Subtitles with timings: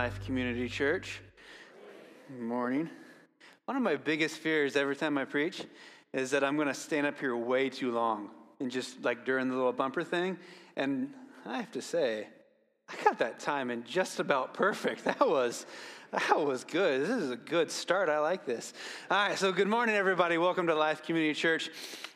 [0.00, 1.20] Life Community Church.
[2.30, 2.88] Good morning.
[3.66, 5.62] One of my biggest fears every time I preach
[6.14, 9.50] is that I'm going to stand up here way too long and just like during
[9.50, 10.38] the little bumper thing.
[10.74, 11.12] And
[11.44, 12.28] I have to say,
[12.88, 15.04] I got that time in just about perfect.
[15.04, 15.66] That was
[16.12, 17.02] that was good.
[17.02, 18.08] This is a good start.
[18.08, 18.72] I like this.
[19.10, 20.38] All right, so good morning, everybody.
[20.38, 21.68] Welcome to Life Community Church.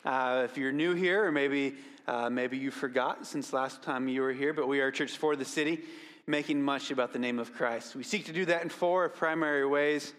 [0.03, 1.75] Uh, if you're new here, or maybe
[2.07, 5.17] uh, maybe you forgot since last time you were here, but we are a church
[5.17, 5.83] for the city,
[6.27, 7.95] making much about the name of Christ.
[7.95, 10.13] We seek to do that in four primary ways.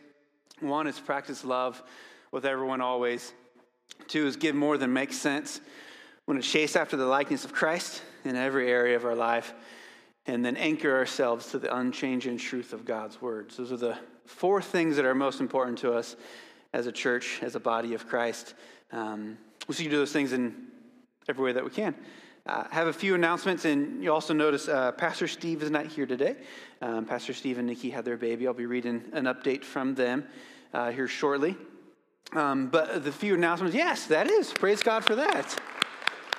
[0.60, 1.82] One is practice love
[2.30, 3.32] with everyone always.
[4.06, 5.60] Two is give more than makes sense.
[6.26, 9.54] We want to chase after the likeness of Christ in every area of our life,
[10.26, 13.56] and then anchor ourselves to the unchanging truth of God's words.
[13.56, 16.16] Those are the four things that are most important to us
[16.72, 18.54] as a church, as a body of Christ.
[18.92, 20.68] Um, we seek to do those things in
[21.28, 21.94] every way that we can.
[22.46, 26.06] Uh, have a few announcements, and you also notice uh, Pastor Steve is not here
[26.06, 26.36] today.
[26.80, 28.46] Um, Pastor Steve and Nikki had their baby.
[28.46, 30.24] I'll be reading an update from them
[30.72, 31.56] uh, here shortly.
[32.32, 34.52] Um, but the few announcements, yes, that is.
[34.52, 35.58] Praise God for that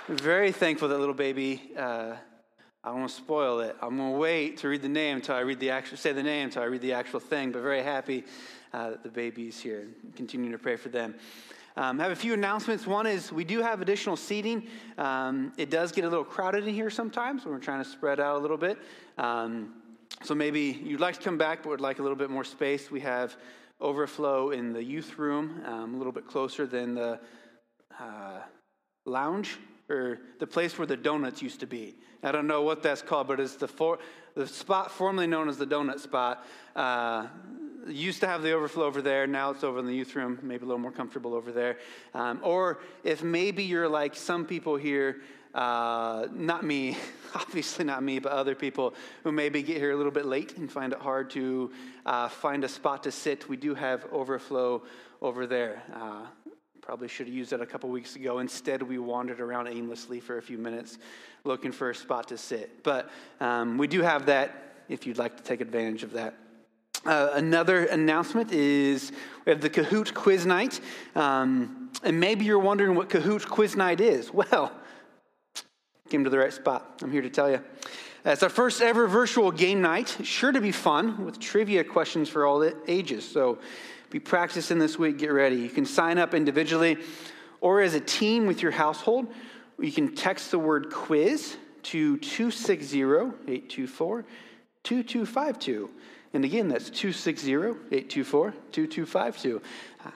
[0.07, 1.71] very thankful that little baby.
[1.77, 2.15] Uh,
[2.83, 3.75] I don't want to spoil it.
[3.81, 6.23] I'm going to wait to read the name until I read the actual, say the
[6.23, 7.51] name until I read the actual thing.
[7.51, 8.23] But very happy
[8.73, 9.87] uh, that the baby's here.
[10.15, 11.15] Continue to pray for them.
[11.77, 12.87] Um, have a few announcements.
[12.87, 14.65] One is we do have additional seating.
[14.97, 18.19] Um, it does get a little crowded in here sometimes when we're trying to spread
[18.19, 18.79] out a little bit.
[19.19, 19.75] Um,
[20.23, 22.89] so maybe you'd like to come back, but would like a little bit more space.
[22.89, 23.37] We have
[23.79, 27.19] overflow in the youth room, um, a little bit closer than the
[27.99, 28.39] uh,
[29.05, 31.95] lounge or the place where the donuts used to be.
[32.23, 33.99] I don't know what that's called, but it's the, for,
[34.33, 36.43] the spot formerly known as the donut spot.
[36.75, 37.27] Uh,
[37.87, 39.27] used to have the overflow over there.
[39.27, 41.77] Now it's over in the youth room, maybe a little more comfortable over there.
[42.13, 45.21] Um, or if maybe you're like some people here,
[45.53, 46.97] uh, not me,
[47.35, 48.93] obviously not me, but other people
[49.23, 51.71] who maybe get here a little bit late and find it hard to
[52.05, 54.83] uh, find a spot to sit, we do have overflow
[55.21, 55.81] over there.
[55.93, 56.25] Uh,
[56.87, 58.39] Probably should have used it a couple weeks ago.
[58.39, 60.97] Instead, we wandered around aimlessly for a few minutes
[61.43, 62.81] looking for a spot to sit.
[62.81, 63.09] But
[63.41, 66.35] um, we do have that if you'd like to take advantage of that.
[67.05, 69.11] Uh, another announcement is
[69.45, 70.81] we have the Kahoot Quiz Night.
[71.15, 74.31] Um, and maybe you're wondering what Kahoot Quiz Night is.
[74.33, 74.71] Well,
[76.09, 76.99] came to the right spot.
[77.01, 77.61] I'm here to tell you.
[78.23, 80.17] It's our first ever virtual game night.
[80.23, 83.27] Sure to be fun with trivia questions for all ages.
[83.27, 83.59] So
[84.09, 85.17] be practicing this week.
[85.17, 85.57] Get ready.
[85.57, 86.97] You can sign up individually
[87.61, 89.27] or as a team with your household.
[89.79, 94.25] You can text the word quiz to 260 824
[94.83, 95.89] 2252.
[96.37, 99.59] And again, that's 260 824 2252.
[100.05, 100.11] Uh,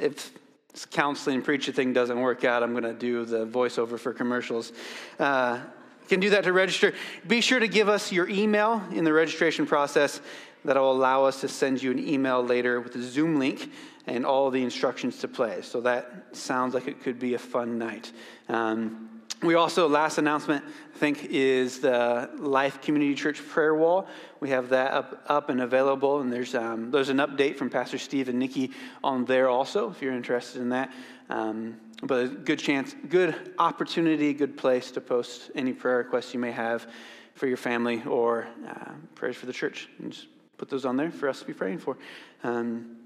[0.00, 0.32] if
[0.72, 4.72] this counseling preacher thing doesn't work out, I'm going to do the voiceover for commercials.
[5.20, 5.60] Uh,
[6.08, 6.94] can do that to register.
[7.28, 10.20] Be sure to give us your email in the registration process
[10.64, 13.70] that will allow us to send you an email later with a Zoom link
[14.08, 15.62] and all the instructions to play.
[15.62, 18.10] So that sounds like it could be a fun night.
[18.48, 20.64] Um, we also, last announcement,
[20.94, 24.06] I think, is the Life Community Church prayer wall.
[24.40, 27.96] We have that up, up and available, and there's, um, there's an update from Pastor
[27.96, 30.92] Steve and Nikki on there also, if you're interested in that.
[31.30, 36.40] Um, but a good chance, good opportunity, good place to post any prayer requests you
[36.40, 36.86] may have
[37.34, 39.88] for your family or uh, prayers for the church.
[39.98, 40.26] And just
[40.58, 41.96] put those on there for us to be praying for.
[42.44, 42.96] Um,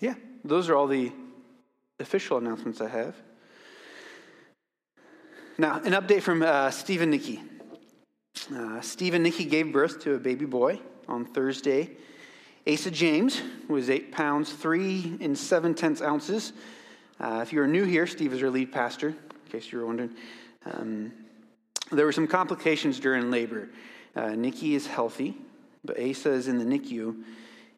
[0.00, 1.12] yeah, those are all the
[2.00, 3.14] official announcements I have.
[5.56, 7.42] Now, an update from uh, Steve and Nikki.
[8.54, 11.90] Uh, Steve and Nikki gave birth to a baby boy on Thursday.
[12.66, 16.52] Asa James was eight pounds, three and seven tenths ounces.
[17.20, 20.10] Uh, if you're new here, Steve is our lead pastor, in case you were wondering.
[20.66, 21.12] Um,
[21.92, 23.68] there were some complications during labor.
[24.16, 25.36] Uh, Nikki is healthy
[25.84, 27.22] but Asa is in the NICU.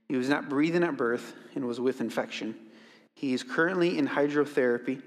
[0.08, 2.55] He was not breathing at birth and was with infection.
[3.14, 5.02] He is currently in hydrotherapy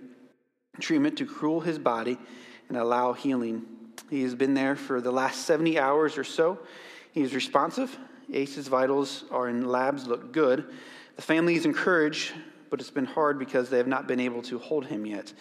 [0.79, 2.17] treatment to cool his body
[2.69, 3.65] and allow healing.
[4.09, 6.59] He has been there for the last 70 hours or so.
[7.11, 7.97] He is responsive.
[8.31, 10.65] Ace's vitals are in labs, look good.
[11.15, 12.33] The family is encouraged,
[12.69, 15.33] but it's been hard because they have not been able to hold him yet.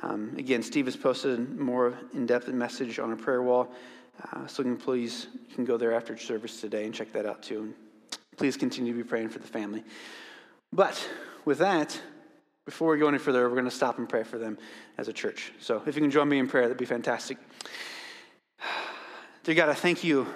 [0.00, 3.70] Um, again, Steve has posted more in depth message on a prayer wall.
[4.32, 7.60] Uh, so please, you can go there after service today and check that out too.
[7.60, 7.74] And
[8.36, 9.84] please continue to be praying for the family.
[10.72, 11.06] But
[11.44, 12.00] with that,
[12.64, 14.56] before we go any further, we're going to stop and pray for them
[14.96, 15.52] as a church.
[15.58, 17.38] So if you can join me in prayer, that'd be fantastic.
[19.42, 20.26] Dear God, I thank you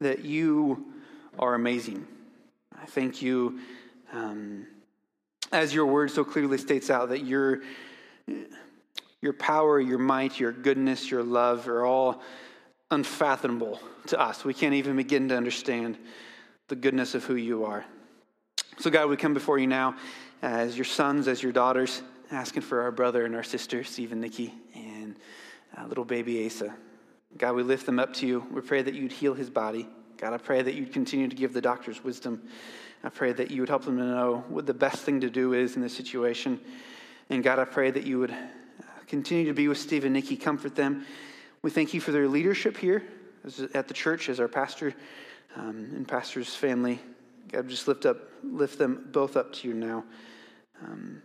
[0.00, 0.86] that you
[1.38, 2.06] are amazing.
[2.80, 3.60] I thank you,
[4.12, 4.66] um,
[5.52, 7.60] as your word so clearly states out, that your,
[9.20, 12.22] your power, your might, your goodness, your love are all
[12.90, 14.44] unfathomable to us.
[14.44, 15.98] We can't even begin to understand
[16.68, 17.84] the goodness of who you are.
[18.78, 19.96] So, God, we come before you now
[20.42, 24.20] as your sons, as your daughters, asking for our brother and our sister, Steve and
[24.20, 25.16] Nikki, and
[25.76, 26.74] uh, little baby Asa.
[27.36, 28.46] God, we lift them up to you.
[28.50, 29.88] We pray that you'd heal his body.
[30.16, 32.42] God, I pray that you'd continue to give the doctors wisdom.
[33.02, 35.54] I pray that you would help them to know what the best thing to do
[35.54, 36.60] is in this situation.
[37.30, 38.34] And God, I pray that you would uh,
[39.06, 41.06] continue to be with Steve and Nikki, comfort them.
[41.62, 43.04] We thank you for their leadership here
[43.74, 44.94] at the church as our pastor
[45.56, 46.98] um, and pastor's family.
[47.50, 50.04] God, just lift up, lift them both up to you now.
[50.82, 51.22] Um,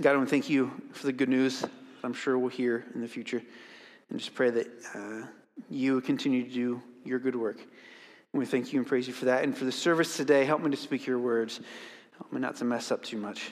[0.00, 1.70] God, I want to thank you for the good news that
[2.02, 3.42] I'm sure we'll hear in the future.
[4.10, 5.26] And just pray that uh,
[5.70, 7.58] you continue to do your good work.
[7.58, 9.44] And we thank you and praise you for that.
[9.44, 11.60] And for the service today, help me to speak your words.
[12.18, 13.50] Help me not to mess up too much.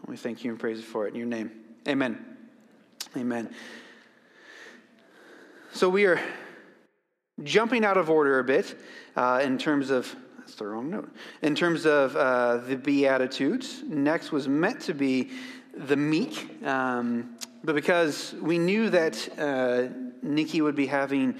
[0.00, 1.50] And we thank you and praise you for it in your name.
[1.86, 2.24] Amen.
[3.16, 3.54] Amen.
[5.74, 6.20] So we are
[7.42, 8.78] jumping out of order a bit
[9.16, 11.08] uh, in terms of that's the wrong note.
[11.42, 15.30] In terms of uh, the Beatitudes, next was meant to be
[15.72, 19.84] the meek, um, but because we knew that uh,
[20.20, 21.36] Nikki would be having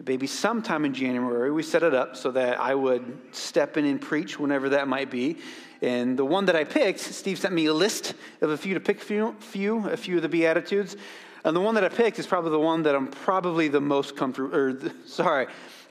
[0.00, 3.84] a baby sometime in January, we set it up so that I would step in
[3.84, 5.36] and preach whenever that might be.
[5.82, 8.80] And the one that I picked, Steve sent me a list of a few to
[8.80, 10.96] pick, few, few a few of the Beatitudes.
[11.44, 14.16] And the one that I picked is probably the one that I'm probably the most
[14.16, 15.48] comfortable, or sorry,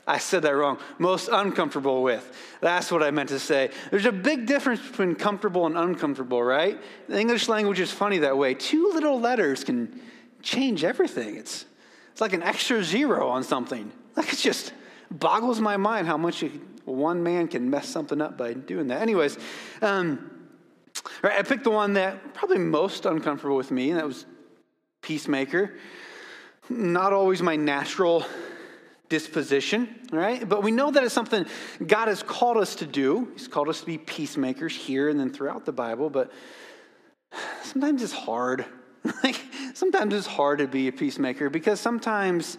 [0.08, 0.78] I said that wrong.
[0.98, 2.34] Most uncomfortable with.
[2.62, 3.70] That's what I meant to say.
[3.90, 6.80] There's a big difference between comfortable and uncomfortable, right?
[7.08, 8.54] The English language is funny that way.
[8.54, 10.00] Two little letters can
[10.42, 11.36] change everything.
[11.36, 11.66] It's,
[12.10, 13.92] it's like an extra zero on something.
[14.16, 14.72] Like it just
[15.10, 16.42] boggles my mind how much
[16.86, 19.02] one man can mess something up by doing that.
[19.02, 19.38] Anyways,
[19.82, 20.30] um,
[21.22, 24.26] right, I picked the one that probably most uncomfortable with me, and that was
[25.02, 25.76] peacemaker.
[26.68, 28.26] Not always my natural
[29.08, 30.46] disposition, right?
[30.46, 31.46] But we know that it's something
[31.86, 33.28] God has called us to do.
[33.32, 36.30] He's called us to be peacemakers here and then throughout the Bible, but
[37.62, 38.64] sometimes it's hard.
[39.24, 39.40] like
[39.74, 42.58] sometimes it's hard to be a peacemaker because sometimes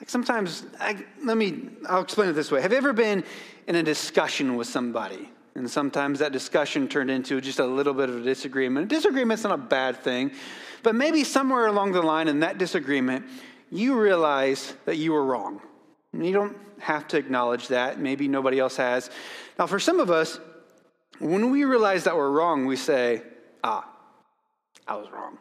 [0.00, 2.60] like sometimes I, let me I'll explain it this way.
[2.60, 3.24] Have you ever been
[3.66, 5.30] in a discussion with somebody?
[5.54, 8.92] And sometimes that discussion turned into just a little bit of a disagreement.
[8.92, 10.30] A disagreement's not a bad thing,
[10.84, 13.26] but maybe somewhere along the line in that disagreement,
[13.70, 15.60] you realize that you were wrong.
[16.12, 17.98] You don't have to acknowledge that.
[17.98, 19.10] Maybe nobody else has.
[19.58, 20.40] Now, for some of us,
[21.18, 23.22] when we realize that we're wrong, we say,
[23.62, 23.88] ah,
[24.86, 25.38] I was wrong.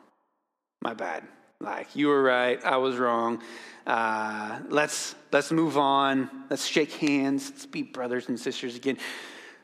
[0.81, 1.24] My bad.
[1.59, 2.63] Like, you were right.
[2.63, 3.41] I was wrong.
[3.85, 6.29] Uh, let's, let's move on.
[6.50, 7.50] Let's shake hands.
[7.50, 8.97] Let's be brothers and sisters again.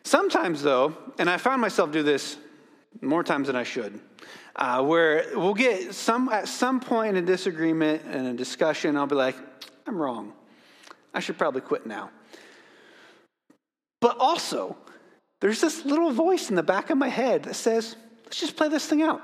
[0.04, 2.38] Sometimes, though, and I found myself do this
[3.02, 4.00] more times than I should
[4.56, 9.08] uh, where we'll get some at some point in a disagreement and a discussion, I'll
[9.08, 9.36] be like,
[9.88, 10.34] I'm wrong.
[11.14, 12.12] I should probably quit now.
[14.00, 14.76] But also,
[15.40, 17.96] there's this little voice in the back of my head that says,
[18.26, 19.22] let's just play this thing out.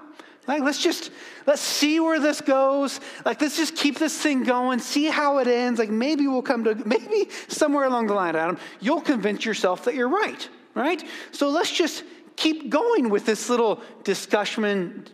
[0.47, 1.11] Like, let's just,
[1.45, 2.99] let's see where this goes.
[3.23, 5.79] Like, let's just keep this thing going, see how it ends.
[5.79, 9.93] Like, maybe we'll come to, maybe somewhere along the line, Adam, you'll convince yourself that
[9.93, 11.03] you're right, right?
[11.31, 12.03] So let's just
[12.39, 15.05] keep going with this little discussion,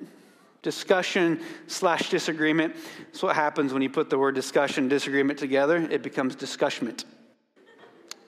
[0.62, 2.76] discussion slash disagreement.
[3.08, 5.78] That's what happens when you put the word discussion, disagreement together.
[5.78, 7.04] It becomes discussionment.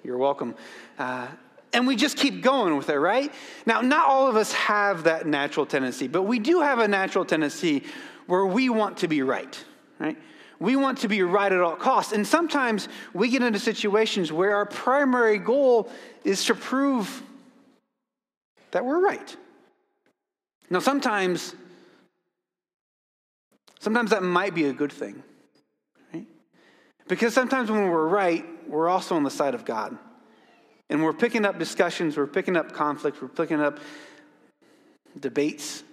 [0.03, 0.55] You're welcome.
[0.97, 1.27] Uh,
[1.73, 3.31] and we just keep going with it, right?
[3.67, 7.23] Now, not all of us have that natural tendency, but we do have a natural
[7.23, 7.83] tendency
[8.25, 9.63] where we want to be right,
[9.99, 10.17] right?
[10.59, 12.13] We want to be right at all costs.
[12.13, 15.91] And sometimes we get into situations where our primary goal
[16.23, 17.21] is to prove
[18.71, 19.35] that we're right.
[20.69, 21.55] Now, sometimes,
[23.79, 25.23] sometimes that might be a good thing,
[26.13, 26.25] right?
[27.07, 29.97] Because sometimes when we're right, we're also on the side of God.
[30.89, 33.79] And we're picking up discussions, we're picking up conflicts, we're picking up
[35.19, 35.83] debates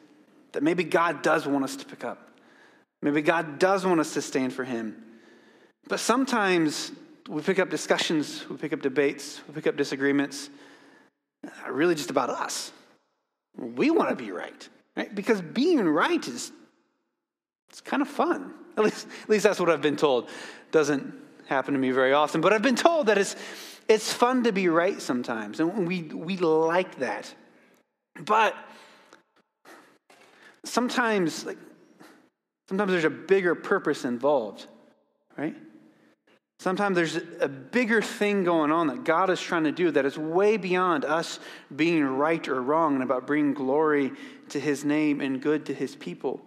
[0.53, 2.31] that maybe God does want us to pick up.
[3.03, 4.97] Maybe God does want us to stand for Him.
[5.89, 6.93] But sometimes
[7.29, 10.49] we pick up discussions, we pick up debates, we pick up disagreements
[11.49, 12.73] Uh, really just about us.
[13.57, 15.15] We want to be right, right?
[15.15, 16.53] Because being right is
[17.75, 18.55] it's kind of fun.
[18.77, 20.29] At least, at least that's what I've been told.
[20.73, 21.15] Doesn't
[21.47, 23.37] happen to me very often, but I've been told that it's,
[23.89, 27.33] it's fun to be right sometimes, and we, we like that.
[28.19, 28.57] But
[30.65, 31.59] sometimes, like,
[32.69, 34.67] sometimes there's a bigger purpose involved,
[35.37, 35.55] right?
[36.59, 40.17] Sometimes there's a bigger thing going on that God is trying to do that is
[40.17, 41.41] way beyond us
[41.75, 44.13] being right or wrong and about bringing glory
[44.51, 46.41] to his name and good to his people.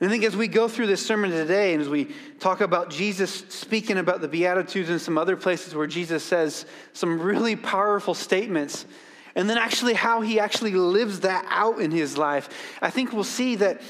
[0.00, 2.08] And I think as we go through this sermon today and as we
[2.38, 7.20] talk about Jesus speaking about the Beatitudes and some other places where Jesus says some
[7.20, 8.86] really powerful statements,
[9.34, 12.48] and then actually how he actually lives that out in his life,
[12.80, 13.82] I think we'll see that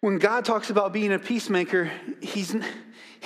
[0.00, 2.54] when God talks about being a peacemaker, he's,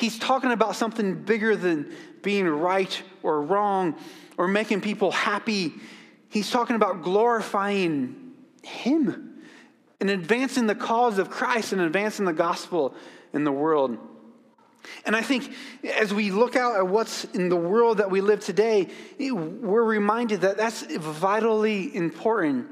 [0.01, 1.93] he's talking about something bigger than
[2.23, 3.97] being right or wrong
[4.37, 5.75] or making people happy.
[6.31, 9.43] He's talking about glorifying him
[10.01, 12.95] and advancing the cause of Christ and advancing the gospel
[13.33, 13.99] in the world.
[15.05, 15.53] And I think
[15.85, 18.89] as we look out at what's in the world that we live today,
[19.19, 22.69] we're reminded that that's vitally important.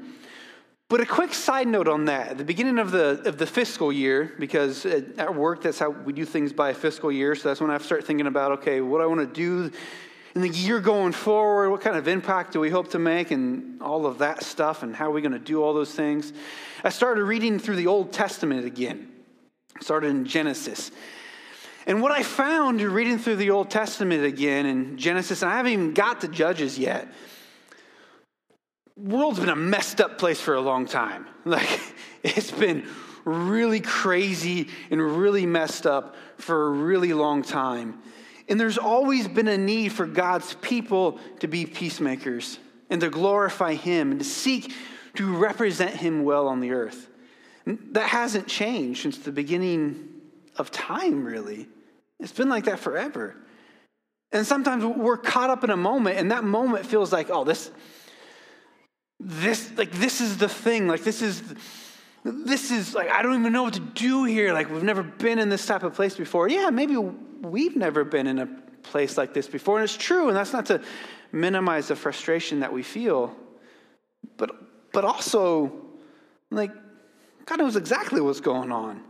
[0.89, 2.29] But a quick side note on that.
[2.29, 6.13] At the beginning of the, of the fiscal year, because at work, that's how we
[6.13, 7.35] do things by fiscal year.
[7.35, 9.71] So that's when I start thinking about, okay, what I want to do
[10.33, 13.79] in the year going forward, what kind of impact do we hope to make, and
[13.83, 16.33] all of that stuff, and how are we going to do all those things.
[16.83, 19.11] I started reading through the Old Testament again,
[19.81, 20.91] started in Genesis.
[21.85, 25.71] And what I found reading through the Old Testament again in Genesis, and I haven't
[25.71, 27.07] even got to Judges yet,
[28.99, 31.25] world's been a messed up place for a long time.
[31.45, 31.79] Like,
[32.21, 32.85] it's been
[33.25, 38.01] really crazy and really messed up for a really long time.
[38.49, 43.73] And there's always been a need for God's people to be peacemakers and to glorify
[43.73, 44.73] Him and to seek
[45.15, 47.07] to represent Him well on the earth.
[47.65, 50.09] And that hasn't changed since the beginning
[50.57, 51.67] of time, really.
[52.19, 53.35] It's been like that forever.
[54.31, 57.71] And sometimes we're caught up in a moment, and that moment feels like, oh, this,
[59.19, 60.87] this, like, this is the thing.
[60.87, 61.43] Like, this is,
[62.23, 64.53] this is, like, I don't even know what to do here.
[64.53, 66.47] Like, we've never been in this type of place before.
[66.47, 68.47] Yeah, maybe we've never been in a
[68.83, 69.77] place like this before.
[69.77, 70.81] And it's true, and that's not to
[71.31, 73.35] minimize the frustration that we feel.
[74.37, 74.51] But,
[74.93, 75.71] but also,
[76.49, 76.71] like,
[77.45, 79.03] God knows exactly what's going on.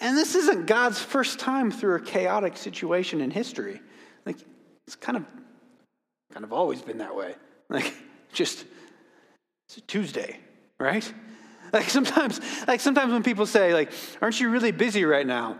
[0.00, 3.80] And this isn't God's first time through a chaotic situation in history.
[4.24, 4.36] Like,
[4.86, 5.24] it's kind of,
[6.32, 7.34] kind of always been that way.
[7.68, 7.92] Like,
[8.32, 8.64] just,
[9.76, 10.38] it's Tuesday,
[10.78, 11.12] right?
[11.72, 12.38] Like sometimes,
[12.68, 15.56] like sometimes when people say, like, aren't you really busy right now?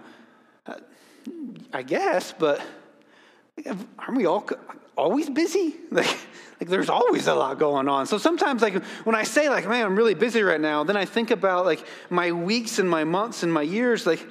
[0.67, 0.75] Uh,
[1.73, 2.61] I guess, but
[3.99, 4.47] aren't we all
[4.97, 5.77] always busy?
[5.91, 6.19] Like,
[6.61, 8.07] like there's always a lot going on.
[8.07, 11.07] So sometimes, like when I say, like, man, I'm really busy right now, then I
[11.07, 14.07] think about like my weeks and my months and my years.
[14.07, 14.25] Like,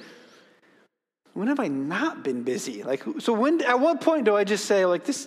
[1.34, 2.84] when have I not been busy?
[2.84, 3.60] Like, so when?
[3.62, 5.26] At what point do I just say, like, this?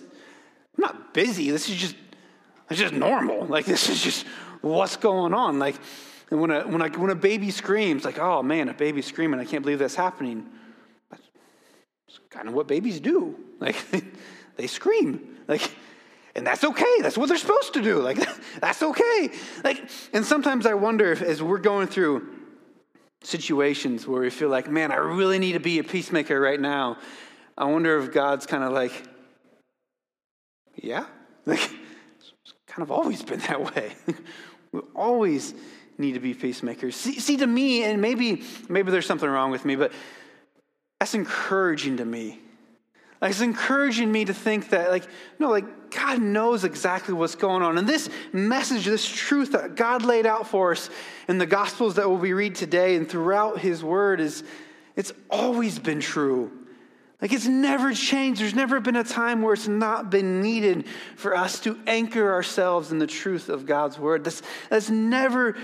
[0.76, 1.50] I'm not busy.
[1.50, 1.96] This is just,
[2.70, 3.46] it's just normal.
[3.46, 4.26] Like, this is just
[4.60, 5.58] what's going on.
[5.58, 5.76] Like,
[6.30, 9.38] and when a when I when a baby screams, like, oh man, a baby screaming,
[9.38, 10.46] I can't believe that's happening
[11.10, 11.22] That's
[12.30, 13.36] kind of what babies do.
[13.60, 13.76] Like
[14.56, 15.36] they scream.
[15.46, 15.70] Like
[16.34, 17.00] and that's okay.
[17.00, 18.00] That's what they're supposed to do.
[18.00, 18.18] Like
[18.60, 19.30] that's okay.
[19.62, 22.28] Like and sometimes I wonder if as we're going through
[23.22, 26.98] situations where we feel like, man, I really need to be a peacemaker right now.
[27.56, 28.92] I wonder if God's kind of like,
[30.74, 31.06] yeah,
[31.46, 31.70] like
[32.76, 33.94] kind of always been that way.
[34.72, 35.54] we always
[35.96, 36.94] need to be peacemakers.
[36.94, 39.92] See, see, to me, and maybe maybe there's something wrong with me, but
[41.00, 42.38] that's encouraging to me.
[43.22, 45.04] Like, it's encouraging me to think that, like,
[45.38, 47.78] no, like, God knows exactly what's going on.
[47.78, 50.90] And this message, this truth that God laid out for us
[51.28, 54.44] in the Gospels that we'll be read today and throughout His Word is,
[54.96, 56.65] it's always been true.
[57.20, 58.40] Like, it's never changed.
[58.40, 62.92] There's never been a time where it's not been needed for us to anchor ourselves
[62.92, 64.24] in the truth of God's Word.
[64.24, 65.56] That's, that's never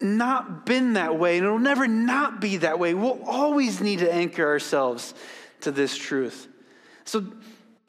[0.00, 2.92] not been that way, and it'll never not be that way.
[2.92, 5.14] We'll always need to anchor ourselves
[5.62, 6.48] to this truth.
[7.04, 7.24] So,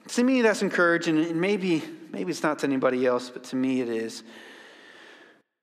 [0.09, 3.81] to me, that's encouraging, and maybe, maybe it's not to anybody else, but to me,
[3.81, 4.23] it is.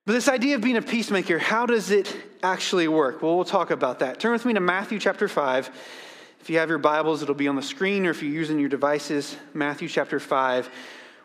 [0.06, 3.22] But this idea of being a peacemaker, how does it actually work?
[3.22, 4.18] Well, we'll talk about that.
[4.18, 5.70] Turn with me to Matthew chapter 5.
[6.40, 8.70] If you have your Bibles, it'll be on the screen, or if you're using your
[8.70, 10.70] devices, Matthew chapter 5.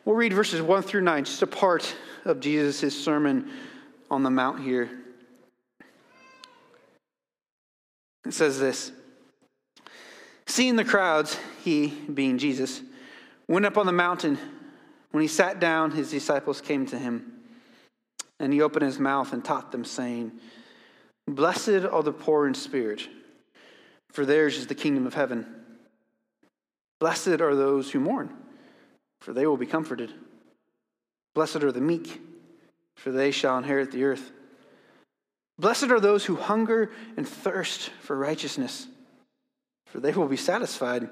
[0.03, 1.95] We'll read verses 1 through 9, just a part
[2.25, 3.49] of Jesus' sermon
[4.11, 4.89] on the Mount here.
[8.25, 8.91] It says this
[10.47, 12.81] Seeing the crowds, he, being Jesus,
[13.47, 14.37] went up on the mountain.
[15.11, 17.31] When he sat down, his disciples came to him.
[18.41, 20.33] And he opened his mouth and taught them, saying,
[21.25, 23.07] Blessed are the poor in spirit,
[24.15, 25.45] for theirs is the kingdom of heaven.
[27.01, 28.33] Blessed are those who mourn,
[29.19, 30.13] for they will be comforted.
[31.33, 32.21] Blessed are the meek,
[32.95, 34.31] for they shall inherit the earth.
[35.59, 38.87] Blessed are those who hunger and thirst for righteousness,
[39.87, 41.09] for they will be satisfied.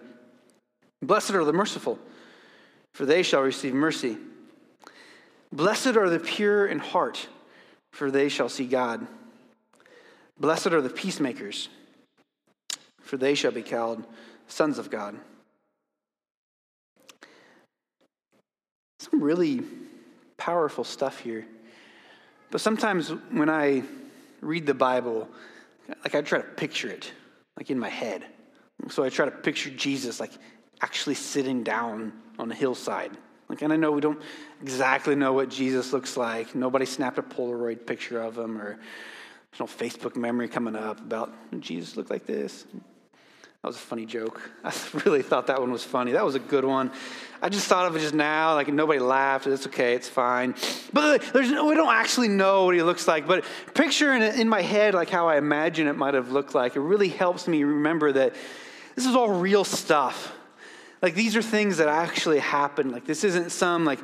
[1.01, 1.99] Blessed are the merciful,
[2.93, 4.17] for they shall receive mercy.
[5.51, 7.27] Blessed are the pure in heart,
[7.91, 9.05] for they shall see God.
[10.39, 11.67] Blessed are the peacemakers,
[13.03, 14.03] for they shall be called
[14.47, 15.15] sons of God.
[18.99, 19.61] Some really
[20.37, 21.45] powerful stuff here.
[22.49, 23.83] But sometimes when I
[24.41, 25.27] read the Bible,
[26.03, 27.11] like I try to picture it,
[27.57, 28.25] like in my head.
[28.89, 30.31] So I try to picture Jesus like
[30.81, 33.11] actually sitting down on a hillside.
[33.49, 34.21] Like, and I know we don't
[34.61, 36.55] exactly know what Jesus looks like.
[36.55, 38.79] Nobody snapped a Polaroid picture of him, or
[39.51, 42.65] there's no Facebook memory coming up about Jesus looked like this.
[43.63, 44.41] That was a funny joke.
[44.65, 44.73] I
[45.05, 46.11] really thought that one was funny.
[46.11, 46.91] That was a good one.
[47.41, 48.55] I just thought of it just now.
[48.55, 49.47] Like nobody laughed.
[49.47, 49.93] It's okay.
[49.93, 50.53] It's fine.
[50.91, 53.25] But there's no, we don't actually know what he looks like.
[53.25, 56.75] But picture in, in my head like how I imagine it might have looked like.
[56.75, 58.35] It really helps me remember that
[58.95, 60.35] this is all real stuff.
[61.01, 62.91] Like these are things that actually happened.
[62.91, 63.99] Like this isn't some like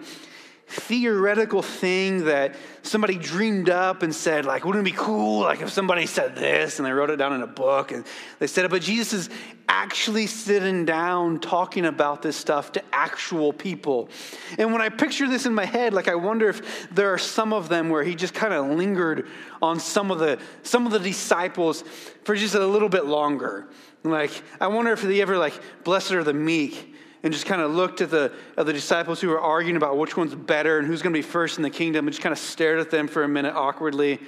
[0.69, 5.71] theoretical thing that somebody dreamed up and said, like, wouldn't it be cool, like, if
[5.71, 8.05] somebody said this and they wrote it down in a book and
[8.37, 9.29] they said it, but Jesus is
[9.67, 14.09] actually sitting down talking about this stuff to actual people.
[14.57, 17.51] And when I picture this in my head, like, I wonder if there are some
[17.51, 19.27] of them where he just kind of lingered
[19.61, 21.83] on some of the some of the disciples
[22.23, 23.67] for just a little bit longer.
[24.03, 26.88] Like, I wonder if they ever like, blessed are the meek
[27.23, 30.15] and just kind of looked at the, at the disciples who were arguing about which
[30.15, 32.39] one's better and who's going to be first in the kingdom and just kind of
[32.39, 34.19] stared at them for a minute awkwardly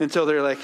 [0.00, 0.58] until they're like,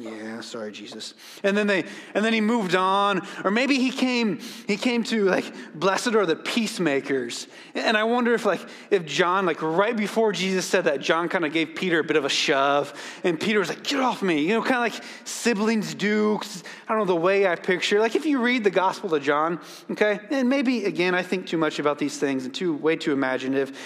[0.00, 1.14] yeah, sorry, Jesus.
[1.42, 1.84] And then they
[2.14, 3.26] and then he moved on.
[3.44, 7.46] Or maybe he came, he came to like, blessed are the peacemakers.
[7.74, 11.44] And I wonder if like if John, like right before Jesus said that, John kind
[11.44, 12.92] of gave Peter a bit of a shove.
[13.24, 14.42] And Peter was like, get off me.
[14.42, 16.40] You know, kind of like siblings do.
[16.88, 18.00] I don't know the way I picture.
[18.00, 21.58] Like if you read the Gospel of John, okay, and maybe again I think too
[21.58, 23.76] much about these things and too way too imaginative.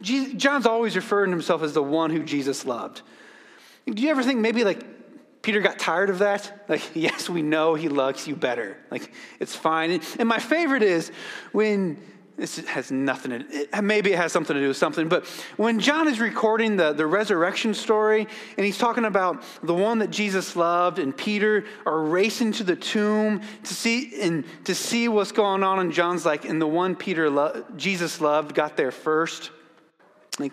[0.00, 3.02] John's always referring to himself as the one who Jesus loved.
[3.86, 4.97] Do you ever think maybe like
[5.48, 6.66] Peter got tired of that.
[6.68, 8.76] Like, yes, we know he loves you better.
[8.90, 10.02] Like, it's fine.
[10.18, 11.10] And my favorite is
[11.52, 11.96] when
[12.36, 15.24] this has nothing to maybe it has something to do with something, but
[15.56, 20.10] when John is recording the, the resurrection story and he's talking about the one that
[20.10, 25.32] Jesus loved and Peter are racing to the tomb to see and to see what's
[25.32, 29.50] going on, and John's like, and the one Peter lo- Jesus loved got there first.
[30.38, 30.52] Like,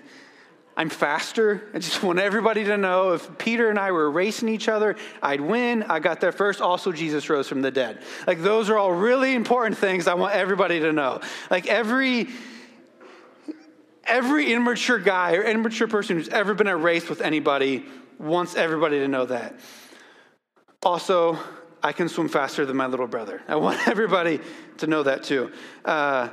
[0.77, 1.69] I'm faster.
[1.73, 5.41] I just want everybody to know if Peter and I were racing each other, I'd
[5.41, 5.83] win.
[5.83, 6.61] I got there first.
[6.61, 8.01] Also, Jesus rose from the dead.
[8.27, 11.21] Like, those are all really important things I want everybody to know.
[11.49, 12.29] Like, every.
[14.07, 17.83] Every immature guy or immature person who's ever been at a race with anybody
[18.19, 19.59] wants everybody to know that.
[20.83, 21.39] Also,
[21.81, 23.41] I can swim faster than my little brother.
[23.47, 24.41] I want everybody
[24.77, 25.51] to know that too.
[25.83, 26.29] Uh,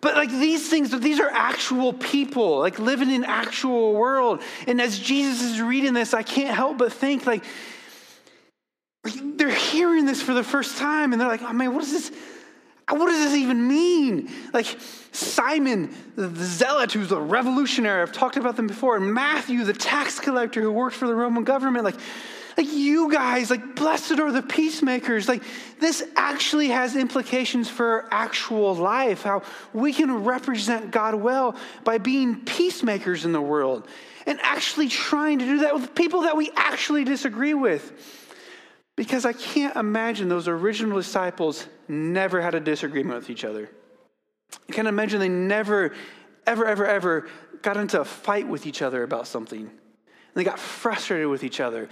[0.00, 4.42] but like these things, these are actual people, like living in actual world.
[4.66, 7.44] And as Jesus is reading this, I can't help but think like
[9.04, 12.12] they're hearing this for the first time and they're like, oh man, what is this?
[12.88, 14.30] What does this even mean?
[14.52, 14.66] Like
[15.12, 20.18] Simon, the zealot, who's a revolutionary, I've talked about them before, and Matthew, the tax
[20.18, 21.96] collector who works for the Roman government, like
[22.60, 25.28] like, you guys, like, blessed are the peacemakers.
[25.28, 25.42] Like,
[25.78, 29.42] this actually has implications for actual life, how
[29.72, 33.88] we can represent God well by being peacemakers in the world
[34.26, 38.26] and actually trying to do that with people that we actually disagree with.
[38.94, 43.70] Because I can't imagine those original disciples never had a disagreement with each other.
[44.68, 45.94] I can't imagine they never,
[46.46, 47.28] ever, ever, ever
[47.62, 49.60] got into a fight with each other about something.
[49.62, 49.70] And
[50.34, 51.88] they got frustrated with each other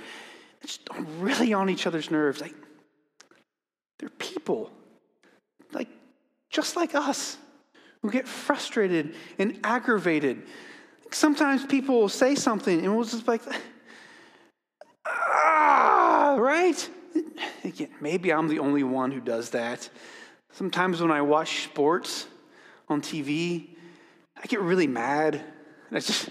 [0.62, 2.40] just really on each other's nerves.
[2.40, 2.54] Like,
[3.98, 4.70] they're people,
[5.72, 5.88] like,
[6.50, 7.36] just like us,
[8.02, 10.42] who get frustrated and aggravated.
[11.10, 13.42] Sometimes people will say something and we'll just like,
[15.06, 16.88] ah, right?
[17.64, 19.88] Again, maybe I'm the only one who does that.
[20.52, 22.26] Sometimes when I watch sports
[22.88, 23.70] on TV,
[24.40, 25.34] I get really mad.
[25.34, 26.28] And I just,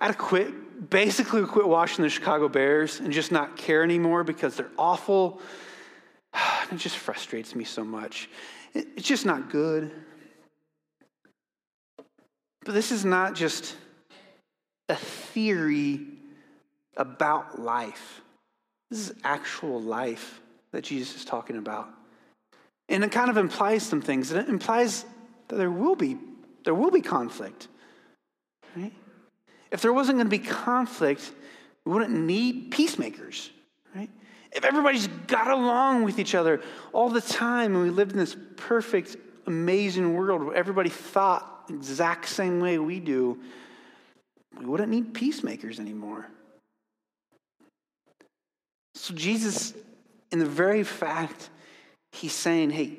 [0.00, 4.24] I had to quit basically quit watching the Chicago Bears and just not care anymore
[4.24, 5.40] because they're awful.
[6.72, 8.28] It just frustrates me so much.
[8.74, 9.92] It's just not good.
[12.64, 13.76] But this is not just
[14.88, 16.00] a theory
[16.96, 18.20] about life.
[18.90, 20.40] This is actual life
[20.72, 21.88] that Jesus is talking about.
[22.88, 24.32] And it kind of implies some things.
[24.32, 25.04] It implies
[25.48, 26.18] that there will be,
[26.64, 27.68] there will be conflict.
[28.76, 28.92] Right?
[29.76, 31.30] If there wasn't going to be conflict,
[31.84, 33.50] we wouldn't need peacemakers.
[33.94, 34.08] Right?
[34.50, 36.62] If everybody's got along with each other
[36.94, 42.26] all the time and we lived in this perfect, amazing world where everybody thought exact
[42.26, 43.38] same way we do,
[44.58, 46.26] we wouldn't need peacemakers anymore.
[48.94, 49.74] So, Jesus,
[50.32, 51.50] in the very fact,
[52.12, 52.96] he's saying, hey,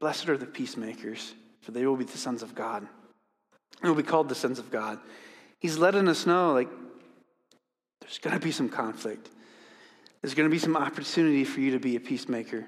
[0.00, 2.88] blessed are the peacemakers, for they will be the sons of God.
[3.80, 4.98] They will be called the sons of God.
[5.60, 6.68] He's letting us know, like,
[8.00, 9.28] there's going to be some conflict.
[10.22, 12.66] There's going to be some opportunity for you to be a peacemaker.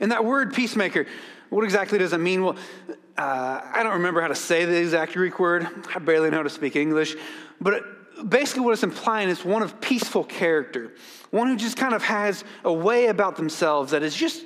[0.00, 1.06] And that word peacemaker,
[1.50, 2.44] what exactly does it mean?
[2.44, 2.56] Well,
[3.16, 5.66] uh, I don't remember how to say the exact Greek word.
[5.94, 7.16] I barely know how to speak English.
[7.60, 7.82] But
[8.28, 10.92] basically, what it's implying is one of peaceful character,
[11.30, 14.44] one who just kind of has a way about themselves that is just,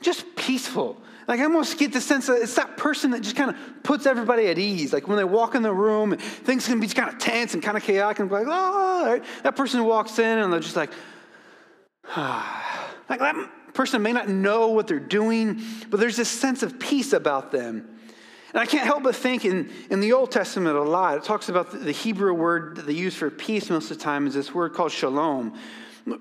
[0.00, 0.96] just peaceful.
[1.28, 4.06] Like I almost get the sense that it's that person that just kind of puts
[4.06, 4.92] everybody at ease.
[4.92, 7.76] Like when they walk in the room, things can be kind of tense and kind
[7.76, 9.24] of chaotic, and like, oh, right?
[9.42, 10.90] that person walks in and they're just like,
[12.08, 12.88] ah.
[13.08, 13.36] like that
[13.74, 17.91] person may not know what they're doing, but there's this sense of peace about them.
[18.52, 21.48] And I can't help but think in, in the Old Testament a lot, it talks
[21.48, 24.54] about the, Hebrew word that they use for peace most of the time is this
[24.54, 25.58] word called shalom.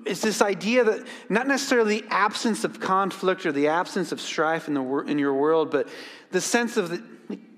[0.06, 4.68] It's this idea that not necessarily the absence of conflict or the absence of strife
[4.68, 5.90] in, the, in your world, but
[6.30, 7.02] the sense of that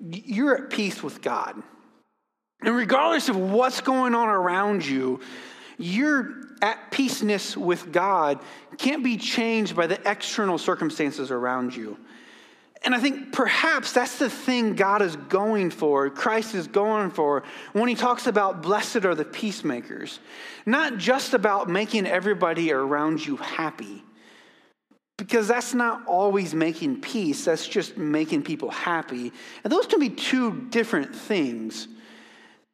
[0.09, 1.61] you're at peace with God.
[2.61, 5.19] And regardless of what's going on around you,
[5.77, 8.39] you're at peaceness with God
[8.77, 11.97] can't be changed by the external circumstances around you.
[12.85, 17.43] And I think perhaps that's the thing God is going for, Christ is going for,
[17.71, 20.19] when he talks about blessed are the peacemakers.
[20.65, 24.03] Not just about making everybody around you happy,
[25.17, 29.31] because that's not always making peace, that's just making people happy.
[29.63, 31.87] And those can be two different things.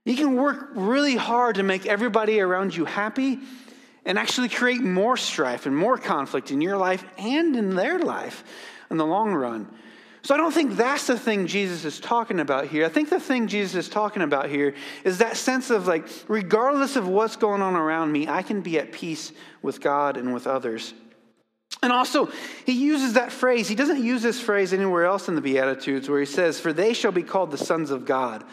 [0.06, 3.40] You can work really hard to make everybody around you happy
[4.06, 8.44] and actually create more strife and more conflict in your life and in their life
[8.90, 9.68] in the long run.
[10.22, 12.86] So I don't think that's the thing Jesus is talking about here.
[12.86, 16.96] I think the thing Jesus is talking about here is that sense of like, regardless
[16.96, 20.46] of what's going on around me, I can be at peace with God and with
[20.46, 20.94] others.
[21.82, 22.30] And also,
[22.66, 23.70] he uses that phrase.
[23.70, 26.94] He doesn't use this phrase anywhere else in the Beatitudes where he says, For they
[26.94, 28.44] shall be called the sons of God.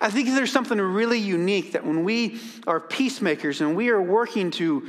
[0.00, 4.50] I think there's something really unique that when we are peacemakers and we are working
[4.52, 4.88] to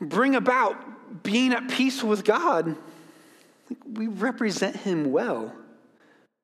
[0.00, 2.76] bring about being at peace with God,
[3.84, 5.54] we represent him well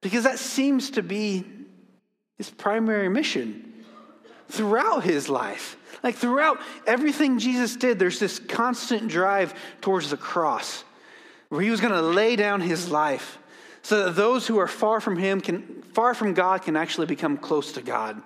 [0.00, 1.44] because that seems to be
[2.36, 3.84] his primary mission
[4.48, 5.76] throughout his life.
[6.02, 10.84] Like throughout everything Jesus did, there's this constant drive towards the cross
[11.48, 13.38] where he was going to lay down his life
[13.82, 17.36] so that those who are far from him can far from God can actually become
[17.36, 18.22] close to God.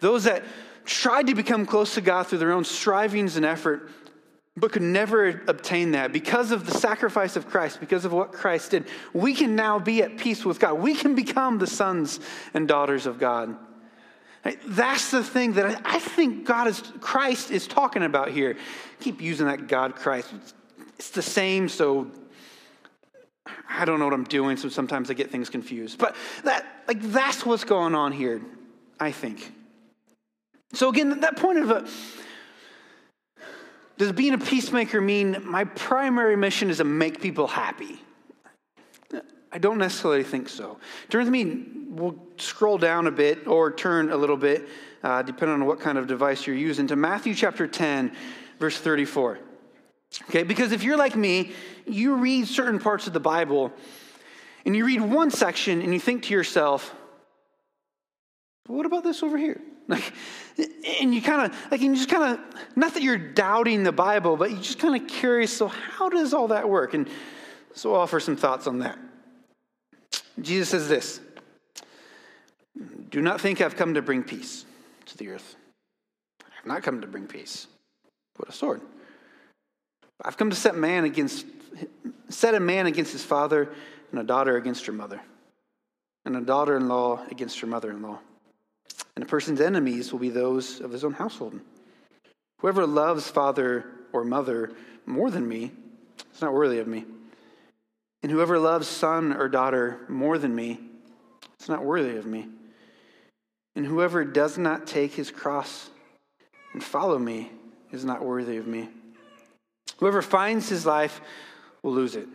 [0.00, 0.42] Those that
[0.84, 3.90] tried to become close to God through their own strivings and effort
[4.60, 8.72] but could never obtain that because of the sacrifice of Christ, because of what Christ
[8.72, 8.86] did.
[9.14, 10.74] We can now be at peace with God.
[10.74, 12.20] We can become the sons
[12.52, 13.56] and daughters of God.
[14.66, 18.56] That's the thing that I think God is Christ is talking about here.
[18.58, 20.32] I keep using that God Christ.
[20.98, 22.10] It's the same, so
[23.68, 25.98] I don't know what I'm doing, so sometimes I get things confused.
[25.98, 28.40] But that like that's what's going on here,
[28.98, 29.52] I think.
[30.72, 31.86] So again, that point of a
[34.00, 38.00] does being a peacemaker mean my primary mission is to make people happy?
[39.52, 40.78] I don't necessarily think so.
[41.10, 44.66] Turn with me, we'll scroll down a bit or turn a little bit,
[45.02, 48.16] uh, depending on what kind of device you're using, to Matthew chapter 10,
[48.58, 49.38] verse 34.
[50.30, 51.52] Okay, because if you're like me,
[51.86, 53.70] you read certain parts of the Bible
[54.64, 56.94] and you read one section and you think to yourself,
[58.66, 59.60] what about this over here?
[59.90, 60.12] Like,
[61.00, 64.36] and you kind of, like, you just kind of, not that you're doubting the Bible,
[64.36, 65.52] but you're just kind of curious.
[65.52, 66.94] So, how does all that work?
[66.94, 67.08] And
[67.74, 68.98] so, I'll offer some thoughts on that.
[70.40, 71.20] Jesus says this
[73.10, 74.64] Do not think I've come to bring peace
[75.06, 75.56] to the earth.
[76.40, 77.66] I have not come to bring peace,
[78.38, 78.80] but a sword.
[80.22, 81.46] I've come to set man against,
[82.28, 83.72] set a man against his father,
[84.12, 85.20] and a daughter against her mother,
[86.24, 88.20] and a daughter in law against her mother in law.
[89.20, 91.60] And a person's enemies will be those of his own household.
[92.60, 94.72] Whoever loves father or mother
[95.04, 95.72] more than me
[96.34, 97.04] is not worthy of me.
[98.22, 100.80] And whoever loves son or daughter more than me
[101.60, 102.48] is not worthy of me.
[103.76, 105.90] And whoever does not take his cross
[106.72, 107.50] and follow me
[107.92, 108.88] is not worthy of me.
[109.98, 111.20] Whoever finds his life
[111.82, 112.28] will lose it.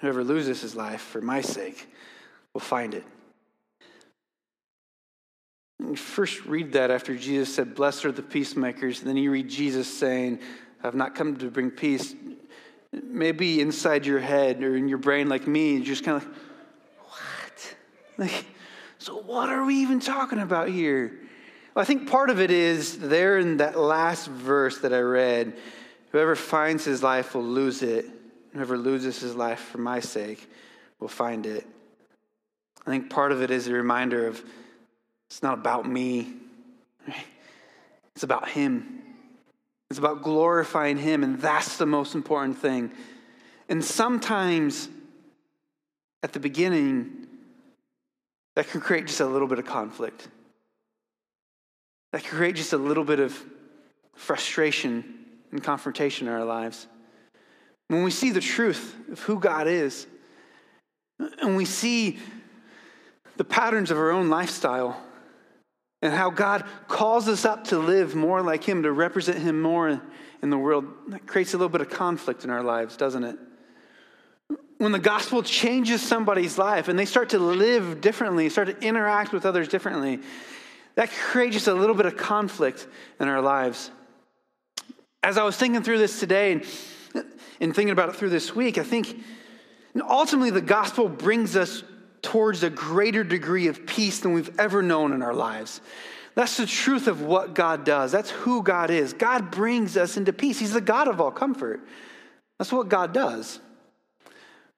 [0.00, 1.92] Whoever loses his life for my sake
[2.54, 3.04] will find it.
[5.80, 9.00] You first read that after Jesus said, Blessed are the peacemakers.
[9.00, 10.40] And then you read Jesus saying,
[10.82, 12.14] I've not come to bring peace.
[12.92, 16.36] Maybe inside your head or in your brain, like me, you're just kind of like,
[17.08, 17.76] What?
[18.18, 18.44] Like,
[18.98, 21.18] so what are we even talking about here?
[21.74, 25.56] Well, I think part of it is there in that last verse that I read
[26.10, 28.06] whoever finds his life will lose it,
[28.52, 30.50] whoever loses his life for my sake
[30.98, 31.66] will find it.
[32.86, 34.42] I think part of it is a reminder of
[35.30, 36.34] it's not about me,
[38.14, 38.96] it's about Him.
[39.88, 42.92] It's about glorifying Him, and that's the most important thing.
[43.68, 44.88] And sometimes
[46.22, 47.26] at the beginning,
[48.56, 50.28] that can create just a little bit of conflict.
[52.12, 53.36] That can create just a little bit of
[54.14, 56.86] frustration and confrontation in our lives.
[57.88, 60.06] When we see the truth of who God is,
[61.18, 62.18] and we see
[63.36, 65.00] the patterns of our own lifestyle,
[66.02, 70.00] and how God calls us up to live more like Him, to represent Him more
[70.42, 73.36] in the world, that creates a little bit of conflict in our lives, doesn't it?
[74.78, 79.32] When the gospel changes somebody's life and they start to live differently, start to interact
[79.32, 80.20] with others differently,
[80.94, 82.86] that creates just a little bit of conflict
[83.20, 83.90] in our lives.
[85.22, 86.66] As I was thinking through this today and,
[87.60, 89.22] and thinking about it through this week, I think
[90.08, 91.84] ultimately the gospel brings us
[92.22, 95.80] towards a greater degree of peace than we've ever known in our lives.
[96.34, 98.12] That's the truth of what God does.
[98.12, 99.12] That's who God is.
[99.12, 100.58] God brings us into peace.
[100.58, 101.80] He's the God of all comfort.
[102.58, 103.58] That's what God does.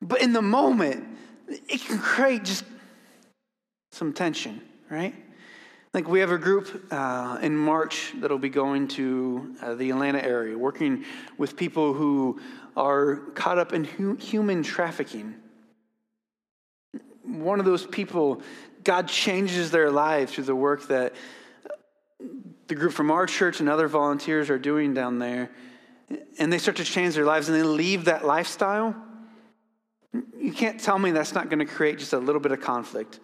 [0.00, 1.06] But in the moment,
[1.48, 2.64] it can create just
[3.92, 5.14] some tension, right?
[5.92, 10.24] Like we have a group uh, in March that'll be going to uh, the Atlanta
[10.24, 11.04] area, working
[11.36, 12.40] with people who
[12.76, 15.34] are caught up in hu- human trafficking
[17.32, 18.42] one of those people,
[18.84, 21.14] God changes their life through the work that
[22.68, 25.50] the group from our church and other volunteers are doing down there.
[26.38, 28.94] And they start to change their lives and they leave that lifestyle.
[30.38, 33.18] You can't tell me that's not going to create just a little bit of conflict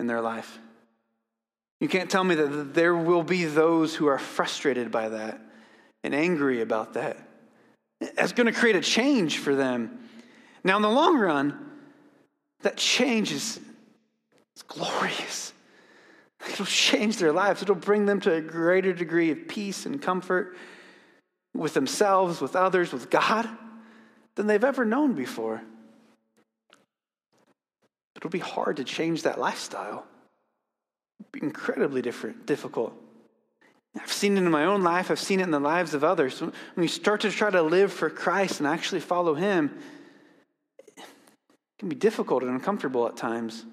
[0.00, 0.58] in their life.
[1.80, 5.40] You can't tell me that there will be those who are frustrated by that
[6.02, 7.16] and angry about that.
[8.16, 9.98] That's going to create a change for them.
[10.64, 11.66] Now, in the long run,
[12.66, 13.60] that change is
[14.66, 15.52] glorious.
[16.50, 17.62] It'll change their lives.
[17.62, 20.56] It'll bring them to a greater degree of peace and comfort
[21.54, 23.48] with themselves, with others, with God
[24.34, 25.62] than they've ever known before.
[28.16, 30.04] It'll be hard to change that lifestyle.
[31.20, 32.94] It'll be incredibly different, difficult.
[33.96, 36.40] I've seen it in my own life, I've seen it in the lives of others.
[36.40, 39.78] When you start to try to live for Christ and actually follow Him,
[41.78, 43.64] can be difficult and uncomfortable at times.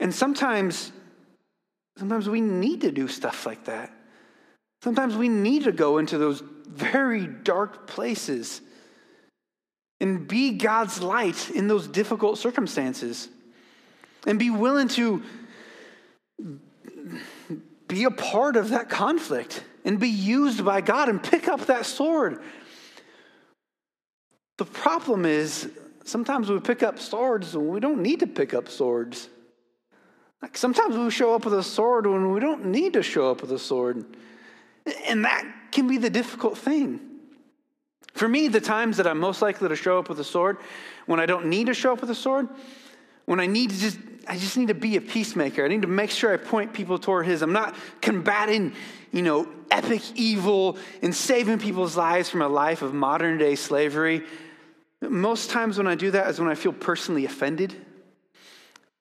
[0.00, 0.92] And sometimes,
[1.96, 3.92] sometimes we need to do stuff like that.
[4.82, 8.60] Sometimes we need to go into those very dark places
[10.00, 13.28] and be God's light in those difficult circumstances
[14.26, 15.22] and be willing to
[17.86, 21.86] be a part of that conflict and be used by God and pick up that
[21.86, 22.42] sword.
[24.58, 25.70] The problem is
[26.04, 29.28] sometimes we pick up swords when we don't need to pick up swords.
[30.40, 33.42] Like sometimes we show up with a sword when we don't need to show up
[33.42, 34.04] with a sword.
[35.06, 37.00] And that can be the difficult thing.
[38.14, 40.58] For me, the times that I'm most likely to show up with a sword,
[41.06, 42.48] when I don't need to show up with a sword,
[43.24, 45.64] when I need to just, I just need to be a peacemaker.
[45.64, 47.40] I need to make sure I point people toward His.
[47.40, 48.74] I'm not combating,
[49.12, 54.24] you know, epic evil and saving people's lives from a life of modern day slavery.
[55.10, 57.74] Most times when I do that is when I feel personally offended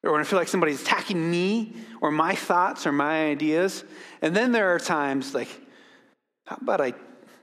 [0.03, 3.83] or when I feel like somebody's attacking me or my thoughts or my ideas.
[4.21, 5.47] And then there are times like,
[6.47, 6.93] how about I,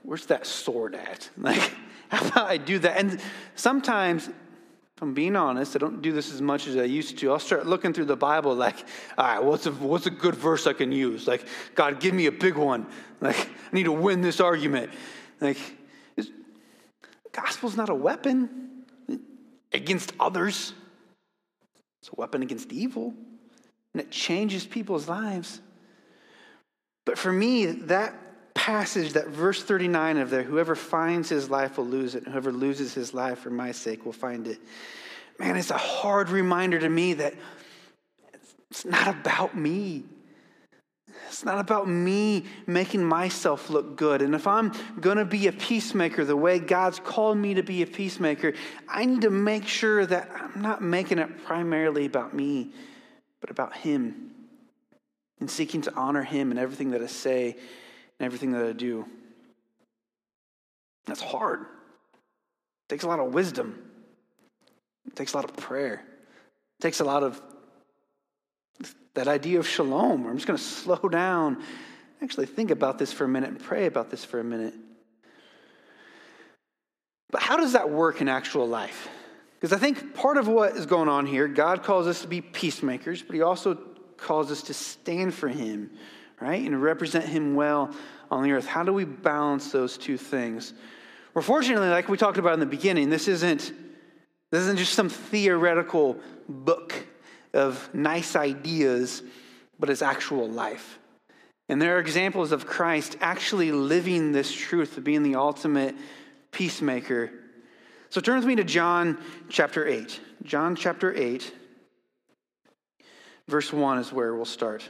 [0.03, 1.29] where's that sword at?
[1.37, 1.73] Like,
[2.09, 2.97] how about I do that?
[2.97, 3.21] And
[3.53, 7.31] sometimes, if I'm being honest, I don't do this as much as I used to.
[7.31, 8.77] I'll start looking through the Bible like,
[9.15, 11.27] all right, what's a, what's a good verse I can use?
[11.27, 11.45] Like,
[11.75, 12.87] God, give me a big one.
[13.21, 14.91] Like, I need to win this argument.
[15.39, 15.59] Like,
[17.41, 18.85] gospel's not a weapon
[19.71, 20.73] against others,
[22.01, 23.13] it's a weapon against evil,
[23.93, 25.61] and it changes people's lives.
[27.05, 31.85] But for me, that passage, that verse 39 of there, whoever finds his life will
[31.85, 34.59] lose it, and whoever loses his life for my sake will find it.
[35.39, 37.33] Man, it's a hard reminder to me that
[38.69, 40.03] it's not about me.
[41.27, 44.21] It's not about me making myself look good.
[44.21, 47.81] And if I'm going to be a peacemaker the way God's called me to be
[47.81, 48.53] a peacemaker,
[48.87, 52.71] I need to make sure that I'm not making it primarily about me,
[53.41, 54.31] but about Him
[55.39, 57.55] and seeking to honor Him in everything that I say
[58.19, 59.05] and everything that I do.
[61.05, 61.61] That's hard.
[61.61, 63.81] It takes a lot of wisdom.
[65.07, 66.03] It takes a lot of prayer.
[66.79, 67.41] It takes a lot of
[69.19, 71.61] that idea of shalom, where I'm just going to slow down,
[72.21, 74.73] actually think about this for a minute and pray about this for a minute.
[77.29, 79.09] But how does that work in actual life?
[79.59, 82.39] Because I think part of what is going on here, God calls us to be
[82.39, 83.77] peacemakers, but He also
[84.15, 85.91] calls us to stand for Him,
[86.39, 86.65] right?
[86.65, 87.93] And represent Him well
[88.31, 88.65] on the earth.
[88.65, 90.73] How do we balance those two things?
[91.33, 93.73] Well, fortunately, like we talked about in the beginning, this isn't,
[94.49, 97.05] this isn't just some theoretical book
[97.53, 99.23] of nice ideas,
[99.79, 100.99] but it's actual life.
[101.67, 105.95] And there are examples of Christ actually living this truth of being the ultimate
[106.51, 107.31] peacemaker.
[108.09, 110.19] So turn with me to John chapter 8.
[110.43, 111.53] John chapter 8,
[113.47, 114.89] verse 1 is where we'll start.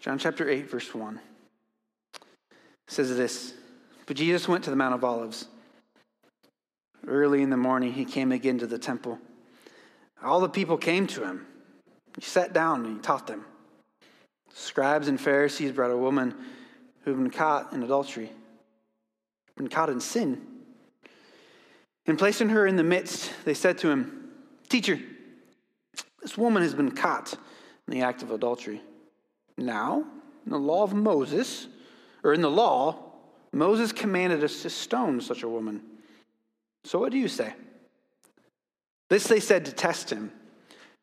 [0.00, 1.20] John chapter 8, verse 1
[2.88, 3.54] says this
[4.06, 5.46] But Jesus went to the Mount of Olives.
[7.06, 9.18] Early in the morning, he came again to the temple.
[10.22, 11.46] All the people came to him.
[12.16, 13.44] He sat down and he taught them.
[14.54, 16.34] Scribes and Pharisees brought a woman
[17.02, 18.30] who had been caught in adultery,
[19.56, 20.40] been caught in sin.
[22.06, 24.30] And placing her in the midst, they said to him,
[24.68, 25.00] Teacher,
[26.22, 28.80] this woman has been caught in the act of adultery.
[29.58, 30.04] Now,
[30.44, 31.68] in the law of Moses,
[32.22, 33.12] or in the law,
[33.52, 35.82] Moses commanded us to stone such a woman.
[36.84, 37.54] So what do you say?
[39.10, 40.30] This they said to test him,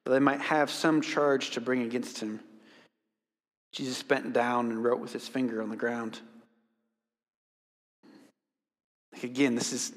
[0.04, 2.39] that they might have some charge to bring against him.
[3.72, 6.20] Jesus bent down and wrote with his finger on the ground.
[9.13, 9.94] Like again, this is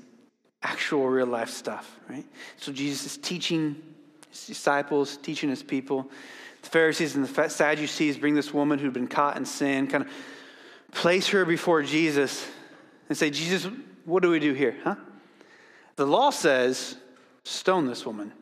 [0.63, 2.25] actual real life stuff, right?
[2.57, 3.77] So Jesus is teaching
[4.31, 6.11] his disciples, teaching his people.
[6.63, 10.11] The Pharisees and the Sadducees bring this woman who'd been caught in sin, kind of
[10.93, 12.47] place her before Jesus
[13.09, 13.71] and say, Jesus,
[14.05, 14.77] what do we do here?
[14.83, 14.97] Huh?
[15.97, 16.97] The law says,
[17.45, 18.33] stone this woman.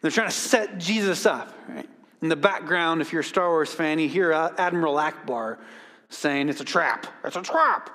[0.00, 1.88] They're trying to set Jesus up, right?
[2.20, 5.58] In the background, if you're a Star Wars fan, you hear uh, Admiral Ackbar
[6.08, 7.06] saying, It's a trap.
[7.24, 7.90] It's a trap.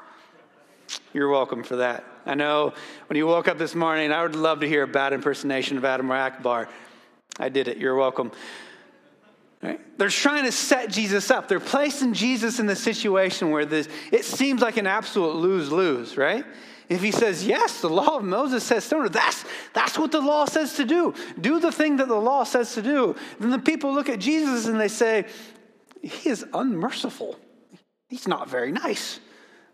[1.13, 2.03] You're welcome for that.
[2.25, 2.73] I know
[3.07, 5.85] when you woke up this morning, I would love to hear a bad impersonation of
[5.85, 6.67] Admiral Ackbar.
[7.39, 7.77] I did it.
[7.77, 8.31] You're welcome.
[9.61, 9.79] Right?
[9.97, 11.47] They're trying to set Jesus up.
[11.47, 16.17] They're placing Jesus in the situation where this, it seems like an absolute lose lose,
[16.17, 16.45] right?
[16.89, 20.45] If he says, yes, the law of Moses says her, that's, that's what the law
[20.45, 21.13] says to do.
[21.39, 23.15] Do the thing that the law says to do.
[23.39, 25.25] Then the people look at Jesus and they say,
[26.01, 27.37] he is unmerciful.
[28.07, 29.19] He's not very nice.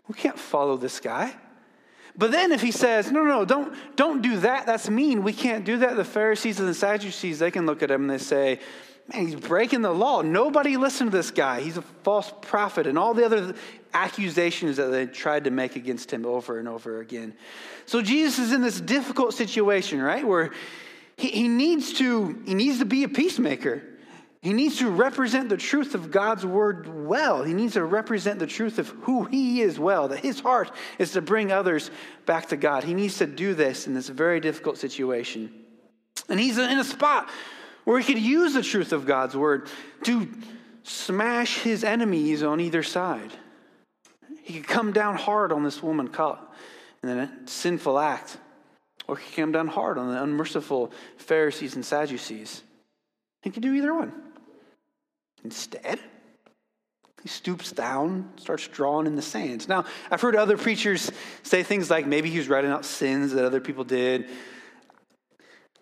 [0.08, 1.34] We can't follow this guy.
[2.18, 5.22] But then if he says, no, no, don't, don't do that, that's mean.
[5.22, 5.96] We can't do that.
[5.96, 8.60] The Pharisees and the Sadducees, they can look at him and they say,
[9.12, 10.22] man, he's breaking the law.
[10.22, 11.60] Nobody listened to this guy.
[11.60, 13.54] He's a false prophet, and all the other
[13.94, 17.34] accusations that they tried to make against him over and over again.
[17.86, 20.26] So Jesus is in this difficult situation, right?
[20.26, 20.52] Where
[21.16, 23.82] he, he needs to he needs to be a peacemaker.
[24.42, 27.42] He needs to represent the truth of God's word well.
[27.42, 31.12] He needs to represent the truth of who he is well, that his heart is
[31.12, 31.90] to bring others
[32.26, 32.84] back to God.
[32.84, 35.52] He needs to do this in this very difficult situation.
[36.28, 37.28] And he's in a spot
[37.86, 39.68] where he could use the truth of God's word
[40.02, 40.28] to
[40.82, 43.30] smash his enemies on either side.
[44.42, 46.52] He could come down hard on this woman caught
[47.04, 48.38] in a sinful act,
[49.06, 52.62] or he could come down hard on the unmerciful Pharisees and Sadducees.
[53.42, 54.12] He could do either one.
[55.44, 56.00] Instead,
[57.22, 59.68] he stoops down, starts drawing in the sands.
[59.68, 61.12] Now, I've heard other preachers
[61.44, 64.28] say things like maybe he was writing out sins that other people did.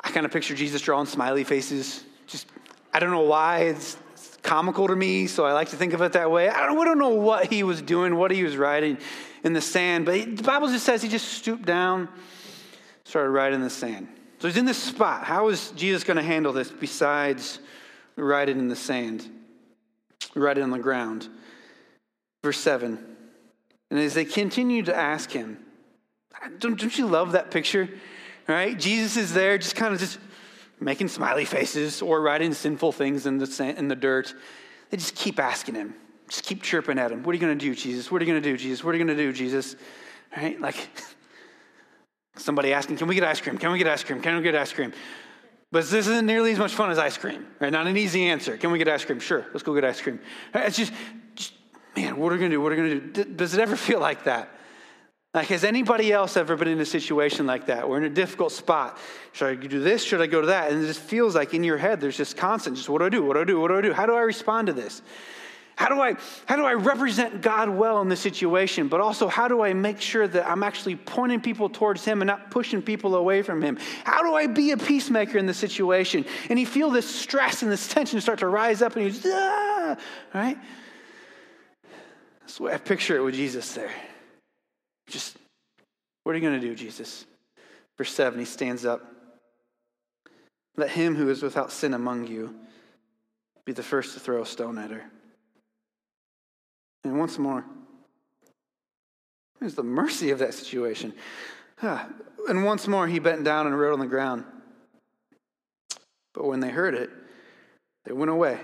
[0.04, 2.04] I kind of picture Jesus drawing smiley faces.
[2.26, 2.46] Just,
[2.92, 3.96] I don't know why it's
[4.42, 6.48] comical to me, so I like to think of it that way.
[6.48, 8.98] I don't, we don't know what he was doing, what he was writing
[9.42, 12.09] in the sand, but the Bible just says he just stooped down,
[13.05, 14.07] started writing in the sand.
[14.38, 15.24] So he's in this spot.
[15.24, 17.59] How is Jesus going to handle this besides
[18.16, 19.26] writing in the sand?
[20.34, 21.28] Write it on the ground.
[22.42, 22.98] Verse 7.
[23.90, 25.64] And as they continue to ask him,
[26.59, 27.88] don't, don't you love that picture?
[28.47, 28.78] Right?
[28.78, 30.18] Jesus is there just kind of just
[30.80, 34.34] making smiley faces or writing sinful things in the, sand, in the dirt.
[34.90, 35.95] They just keep asking him,
[36.28, 37.22] just keep chirping at him.
[37.22, 38.11] What are you going to do, Jesus?
[38.11, 38.84] What are you going to do, Jesus?
[38.84, 39.76] What are you going to do, Jesus?
[40.36, 40.61] Right?
[40.61, 40.76] Like
[42.36, 43.59] somebody asking, can we get ice cream?
[43.59, 44.20] Can we get ice cream?
[44.20, 44.92] Can we get ice cream?
[45.70, 47.72] But this isn't nearly as much fun as ice cream, right?
[47.72, 48.57] Not an easy answer.
[48.57, 49.18] Can we get ice cream?
[49.18, 50.20] Sure, let's go get ice cream.
[50.55, 50.92] It's just,
[51.34, 51.53] just
[51.97, 52.61] man, what are we gonna do?
[52.61, 53.24] What are we gonna do?
[53.24, 54.53] Does it ever feel like that?
[55.35, 57.89] Like, has anybody else ever been in a situation like that?
[57.89, 58.97] We're in a difficult spot.
[59.32, 60.05] Should I do this?
[60.05, 60.70] Should I go to that?
[60.70, 63.09] And it just feels like in your head, there's just constant, just what do I
[63.09, 63.24] do?
[63.24, 63.61] What do I do?
[63.61, 63.93] What do I do?
[63.93, 65.03] How do I respond to this?
[65.76, 66.14] How do I
[66.47, 68.87] how do I represent God well in this situation?
[68.87, 72.28] But also how do I make sure that I'm actually pointing people towards him and
[72.28, 73.78] not pushing people away from him?
[74.05, 76.26] How do I be a peacemaker in this situation?
[76.49, 79.26] And you feel this stress and this tension start to rise up and you just
[79.26, 79.97] ah,
[80.32, 80.59] right?
[82.43, 83.91] That's the way I picture it with Jesus there.
[85.07, 85.36] Just
[86.22, 87.26] what are you going to do, Jesus?
[87.98, 89.05] Verse 7, he stands up.
[90.76, 92.55] Let him who is without sin among you
[93.64, 95.05] be the first to throw a stone at her.
[97.05, 97.64] And once more,
[99.61, 101.12] there's the mercy of that situation.
[101.80, 104.44] And once more, he bent down and wrote on the ground.
[106.32, 107.11] But when they heard it,
[108.05, 108.59] they went away,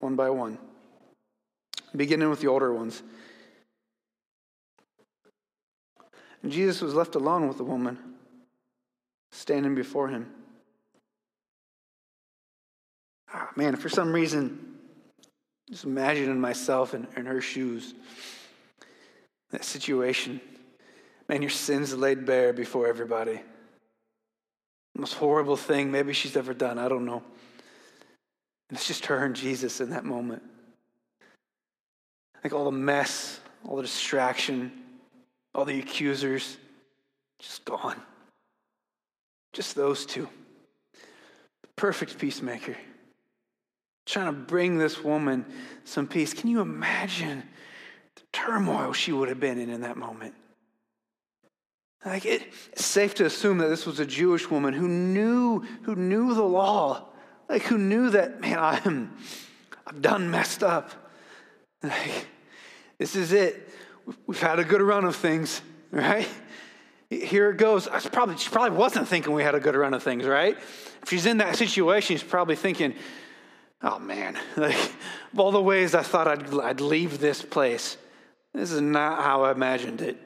[0.00, 0.58] one by one,
[1.96, 3.02] beginning with the older ones.
[6.42, 7.98] And Jesus was left alone with the woman
[9.30, 10.30] standing before him.
[13.32, 14.76] Ah, man, for some reason,
[15.70, 17.94] just imagining myself in, in her shoes,
[19.50, 20.40] that situation.
[21.28, 23.40] Man, your sins laid bare before everybody.
[24.94, 26.78] Most horrible thing maybe she's ever done.
[26.78, 27.22] I don't know.
[28.68, 30.42] And it's just her and Jesus in that moment.
[32.44, 34.72] Like all the mess, all the distraction,
[35.54, 36.56] all the accusers,
[37.38, 38.00] just gone.
[39.52, 40.28] Just those two.
[41.62, 42.76] The perfect peacemaker
[44.06, 45.44] trying to bring this woman
[45.84, 46.34] some peace.
[46.34, 47.42] Can you imagine
[48.16, 50.34] the turmoil she would have been in in that moment?
[52.04, 52.42] Like it,
[52.72, 56.42] it's safe to assume that this was a Jewish woman who knew who knew the
[56.42, 57.08] law,
[57.48, 59.16] like who knew that man, I'm
[59.86, 60.90] I've done messed up.
[61.82, 62.26] Like,
[62.98, 63.68] this is it.
[64.26, 66.28] We've had a good run of things, right?
[67.10, 67.88] Here it goes.
[68.10, 70.56] Probably, she probably wasn't thinking we had a good run of things, right?
[71.02, 72.94] If she's in that situation, she's probably thinking,
[73.82, 74.74] oh man, like,
[75.32, 77.96] of all the ways I thought I'd, I'd leave this place,
[78.54, 80.16] this is not how I imagined it.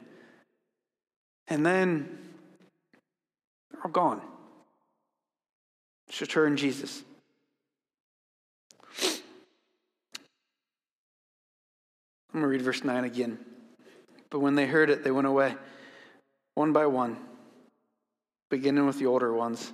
[1.49, 2.19] And then
[3.71, 4.21] they're all gone.
[6.09, 7.03] It's and Jesus.
[12.33, 13.39] I'm going to read verse 9 again.
[14.31, 15.55] But when they heard it, they went away,
[16.55, 17.17] one by one,
[18.51, 19.73] beginning with the older ones.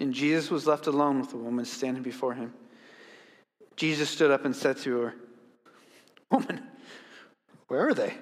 [0.00, 2.52] And Jesus was left alone with the woman standing before him.
[3.76, 5.14] Jesus stood up and said to her,
[6.30, 6.62] Woman,
[7.68, 8.14] where are they?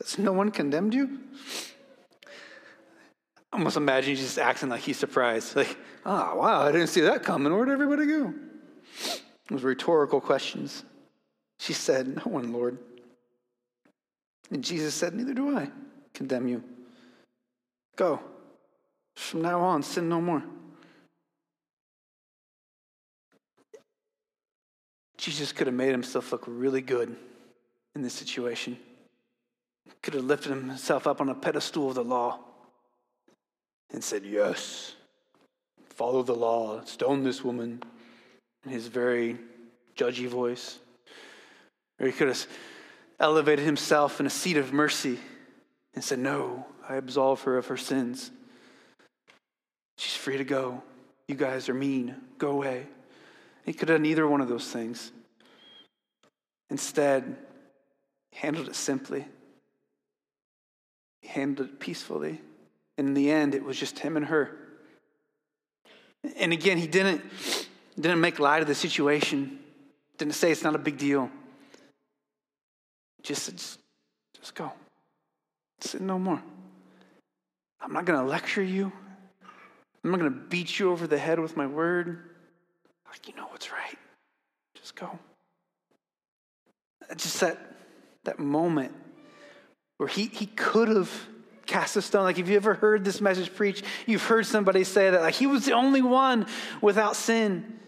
[0.00, 1.20] Has no one condemned you?
[3.52, 5.56] I almost imagine he's just acting like he's surprised.
[5.56, 7.52] Like, oh, wow, I didn't see that coming.
[7.52, 8.34] Where'd everybody go?
[9.04, 10.84] It was rhetorical questions.
[11.58, 12.78] She said, No one, Lord.
[14.52, 15.70] And Jesus said, Neither do I
[16.12, 16.62] condemn you.
[17.96, 18.20] Go.
[19.16, 20.42] From now on, sin no more.
[25.16, 27.16] Jesus could have made himself look really good
[27.94, 28.76] in this situation.
[30.02, 32.40] Could have lifted himself up on a pedestal of the law
[33.92, 34.96] and said, Yes,
[35.90, 37.82] follow the law, stone this woman
[38.64, 39.38] in his very
[39.96, 40.78] judgy voice.
[41.98, 42.46] Or he could have
[43.22, 45.18] elevated himself in a seat of mercy
[45.94, 48.30] and said, No, I absolve her of her sins.
[49.96, 50.82] She's free to go.
[51.28, 52.16] You guys are mean.
[52.36, 52.86] Go away.
[53.64, 55.12] He could have done either one of those things.
[56.68, 57.36] Instead,
[58.32, 59.24] he handled it simply.
[61.20, 62.40] He handled it peacefully.
[62.98, 64.56] And in the end, it was just him and her.
[66.36, 67.22] And again, he didn't,
[67.98, 69.58] didn't make light of the situation,
[70.18, 71.30] didn't say it's not a big deal.
[73.22, 73.78] Just, just,
[74.38, 74.72] just go.
[75.80, 76.42] Sin no more.
[77.80, 78.92] I'm not going to lecture you.
[80.04, 82.30] I'm not going to beat you over the head with my word.
[83.08, 83.98] Like, you know what's right.
[84.74, 85.18] Just go.
[87.16, 87.58] Just that,
[88.24, 88.92] that moment
[89.98, 91.10] where he, he could have
[91.66, 92.24] cast a stone.
[92.24, 95.20] Like, if you ever heard this message preached, you've heard somebody say that.
[95.20, 96.46] Like, he was the only one
[96.80, 97.78] without sin.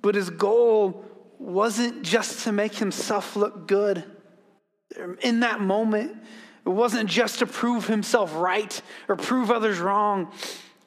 [0.00, 1.04] But his goal
[1.38, 4.04] wasn't just to make himself look good.
[5.22, 6.16] In that moment,
[6.64, 10.32] it wasn't just to prove himself right or prove others wrong.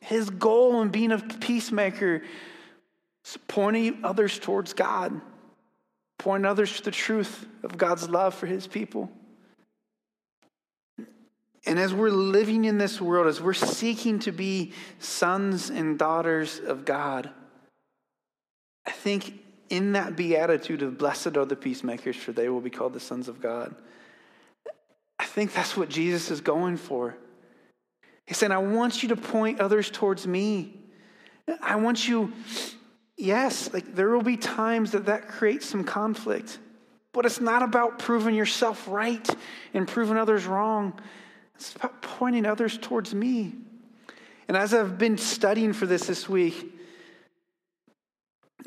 [0.02, 2.24] His goal in being a peacemaker
[3.26, 5.20] is pointing others towards God,
[6.18, 9.12] pointing others to the truth of God's love for his people.
[11.66, 16.60] And as we're living in this world, as we're seeking to be sons and daughters
[16.60, 17.30] of God,
[18.86, 19.34] I think
[19.70, 23.28] in that beatitude of blessed are the peacemakers, for they will be called the sons
[23.28, 23.76] of God,
[25.20, 27.18] I think that's what Jesus is going for.
[28.26, 30.74] He said, I want you to point others towards me.
[31.62, 32.34] I want you,
[33.18, 36.60] yes, like there will be times that that creates some conflict,
[37.14, 39.28] but it's not about proving yourself right
[39.74, 41.00] and proving others wrong.
[41.56, 43.54] It's about pointing others towards me.
[44.48, 46.74] And as I've been studying for this this week,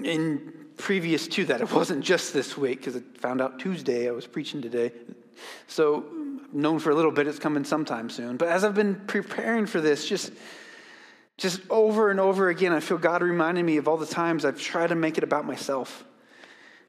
[0.03, 4.12] in previous to that, it wasn't just this week because I found out Tuesday I
[4.12, 4.92] was preaching today.
[5.66, 6.05] So,
[6.53, 8.36] known for a little bit, it's coming sometime soon.
[8.36, 10.32] But as I've been preparing for this, just
[11.40, 14.61] just over and over again, I feel God reminding me of all the times I've
[14.61, 16.05] tried to make it about myself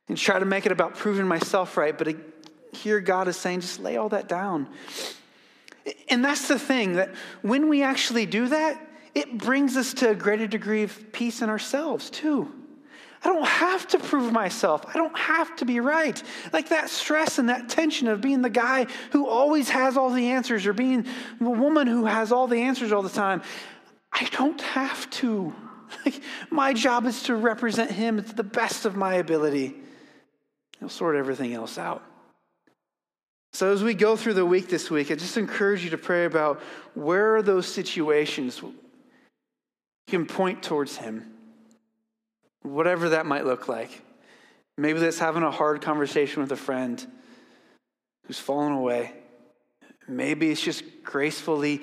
[0.09, 1.97] and try to make it about proving myself right.
[1.97, 2.15] But
[2.73, 4.67] here God is saying, just lay all that down.
[6.09, 8.85] And that's the thing that when we actually do that,
[9.15, 12.51] it brings us to a greater degree of peace in ourselves, too.
[13.23, 14.83] I don't have to prove myself.
[14.87, 16.21] I don't have to be right.
[16.51, 20.29] Like that stress and that tension of being the guy who always has all the
[20.29, 21.05] answers or being
[21.39, 23.43] the woman who has all the answers all the time.
[24.11, 25.53] I don't have to.
[26.05, 29.75] Like, my job is to represent him to the best of my ability.
[30.79, 32.01] He'll sort everything else out.
[33.51, 36.23] So, as we go through the week this week, I just encourage you to pray
[36.23, 36.61] about
[36.93, 38.73] where are those situations you
[40.07, 41.29] can point towards Him,
[42.61, 44.01] whatever that might look like.
[44.77, 47.05] Maybe that's having a hard conversation with a friend
[48.25, 49.13] who's fallen away.
[50.07, 51.81] Maybe it's just gracefully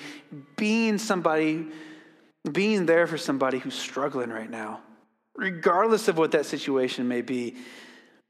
[0.57, 1.69] being somebody,
[2.51, 4.81] being there for somebody who's struggling right now.
[5.37, 7.57] Regardless of what that situation may be,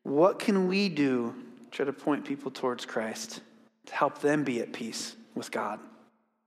[0.02, 1.34] what can we do
[1.70, 3.40] to try to point people towards Christ
[3.86, 5.80] to help them be at peace with God.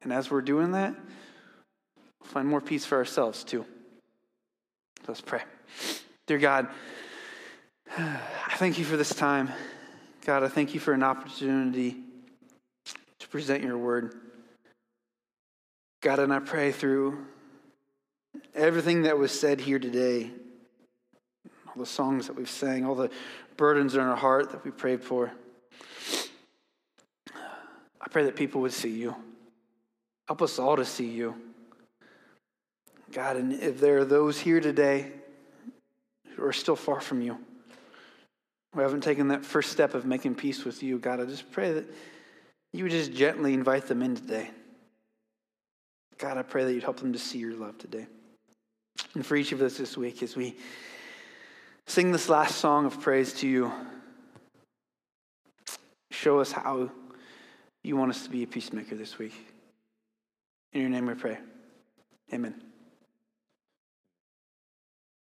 [0.01, 0.95] And as we're doing that,
[2.23, 3.65] find more peace for ourselves too.
[5.07, 5.41] Let's pray.
[6.27, 6.67] Dear God,
[7.97, 9.51] I thank you for this time.
[10.25, 11.97] God, I thank you for an opportunity
[13.19, 14.15] to present your word.
[16.01, 17.25] God, and I pray through
[18.55, 20.31] everything that was said here today,
[21.67, 23.09] all the songs that we've sang, all the
[23.57, 25.31] burdens in our heart that we prayed for.
[27.33, 29.15] I pray that people would see you.
[30.27, 31.35] Help us all to see you.
[33.11, 35.11] God, and if there are those here today
[36.35, 37.37] who are still far from you,
[38.73, 41.73] who haven't taken that first step of making peace with you, God, I just pray
[41.73, 41.85] that
[42.73, 44.49] you would just gently invite them in today.
[46.17, 48.07] God, I pray that you'd help them to see your love today.
[49.15, 50.55] And for each of us this week, as we
[51.91, 53.71] sing this last song of praise to you.
[56.11, 56.89] Show us how
[57.83, 59.33] you want us to be a peacemaker this week.
[60.73, 61.37] In your name we pray.
[62.33, 62.70] Amen.